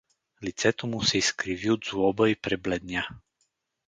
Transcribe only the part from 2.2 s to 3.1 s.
и пребледня.